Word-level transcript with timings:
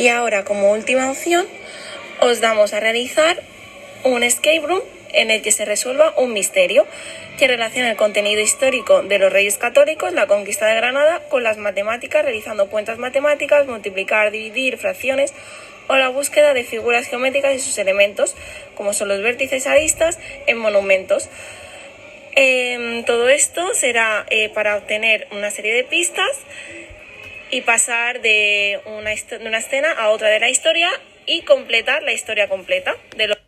Y 0.00 0.08
ahora, 0.08 0.44
como 0.44 0.72
última 0.72 1.10
opción, 1.10 1.46
os 2.22 2.40
damos 2.40 2.72
a 2.72 2.80
realizar 2.80 3.42
un 4.02 4.22
escape 4.22 4.62
room 4.66 4.80
en 5.12 5.30
el 5.30 5.42
que 5.42 5.52
se 5.52 5.66
resuelva 5.66 6.14
un 6.16 6.32
misterio 6.32 6.86
que 7.36 7.46
relaciona 7.46 7.90
el 7.90 7.98
contenido 7.98 8.40
histórico 8.40 9.02
de 9.02 9.18
los 9.18 9.30
reyes 9.30 9.58
católicos, 9.58 10.14
la 10.14 10.26
conquista 10.26 10.64
de 10.64 10.74
Granada, 10.74 11.20
con 11.28 11.42
las 11.42 11.58
matemáticas, 11.58 12.24
realizando 12.24 12.70
cuentas 12.70 12.96
matemáticas, 12.96 13.66
multiplicar, 13.66 14.30
dividir, 14.30 14.78
fracciones 14.78 15.34
o 15.86 15.96
la 15.96 16.08
búsqueda 16.08 16.54
de 16.54 16.64
figuras 16.64 17.06
geométricas 17.06 17.54
y 17.54 17.58
sus 17.58 17.76
elementos, 17.76 18.34
como 18.76 18.94
son 18.94 19.08
los 19.08 19.20
vértices 19.20 19.66
aristas, 19.66 20.18
en 20.46 20.56
monumentos. 20.56 21.28
Em, 22.36 23.04
todo 23.04 23.28
esto 23.28 23.74
será 23.74 24.24
eh, 24.30 24.48
para 24.48 24.78
obtener 24.78 25.28
una 25.30 25.50
serie 25.50 25.74
de 25.74 25.84
pistas 25.84 26.38
y 27.50 27.62
pasar 27.62 28.20
de 28.20 28.80
una, 28.86 29.10
de 29.10 29.46
una 29.46 29.58
escena 29.58 29.92
a 29.92 30.10
otra 30.10 30.28
de 30.28 30.40
la 30.40 30.48
historia 30.48 30.90
y 31.26 31.42
completar 31.42 32.02
la 32.02 32.12
historia 32.12 32.48
completa 32.48 32.96
de 33.16 33.28
los 33.28 33.39